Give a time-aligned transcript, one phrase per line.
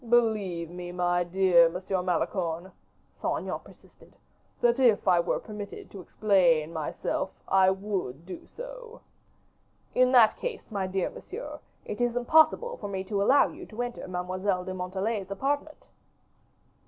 [0.09, 2.71] "Believe me, my dear Monsieur Malicorne,"
[3.21, 4.15] Saint Aignan persisted,
[4.59, 9.01] "that if I were permitted to explain myself, I would do so."
[9.93, 13.81] "In that case, my dear monsieur, it is impossible for me to allow you to
[13.83, 15.87] enter Mademoiselle de Montalais's apartment."